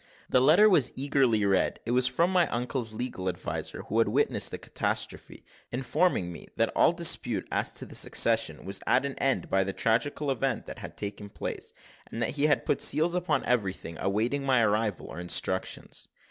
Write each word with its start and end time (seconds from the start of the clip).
The 0.27 0.41
letter 0.41 0.67
was 0.67 0.91
eagerly 0.95 1.45
read 1.45 1.79
it 1.85 1.91
was 1.91 2.07
from 2.07 2.31
my 2.31 2.47
uncle's 2.47 2.91
legal 2.91 3.29
adviser, 3.29 3.83
who 3.83 3.99
had 3.99 4.07
witnessed 4.07 4.49
the 4.49 4.57
catastrophe, 4.57 5.43
informing 5.71 6.31
me, 6.31 6.47
that 6.55 6.71
all 6.75 6.91
dispute 6.91 7.47
as 7.51 7.71
to 7.75 7.85
the 7.85 7.93
succession 7.93 8.65
was 8.65 8.81
at 8.87 9.05
an 9.05 9.13
end 9.19 9.47
by 9.47 9.63
the 9.63 9.73
tragical 9.73 10.31
event 10.31 10.65
that 10.65 10.79
had 10.79 10.97
taken 10.97 11.29
place, 11.29 11.71
and 12.11 12.19
that 12.19 12.31
he 12.31 12.47
had 12.47 12.65
put 12.65 12.81
seals 12.81 13.13
upon 13.13 13.45
everything 13.45 13.95
awaiting 13.99 14.43
my 14.43 14.61
arrival 14.63 15.05
or 15.05 15.19
instructions. 15.19 16.07